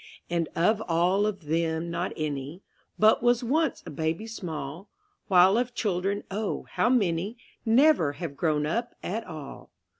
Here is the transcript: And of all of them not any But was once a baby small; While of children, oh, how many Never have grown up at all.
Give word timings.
And 0.31 0.49
of 0.55 0.81
all 0.87 1.27
of 1.27 1.45
them 1.45 1.91
not 1.91 2.11
any 2.17 2.63
But 2.97 3.21
was 3.21 3.43
once 3.43 3.83
a 3.85 3.91
baby 3.91 4.25
small; 4.25 4.89
While 5.27 5.59
of 5.59 5.75
children, 5.75 6.23
oh, 6.31 6.65
how 6.71 6.89
many 6.89 7.37
Never 7.67 8.13
have 8.13 8.35
grown 8.35 8.65
up 8.65 8.95
at 9.03 9.27
all. 9.27 9.69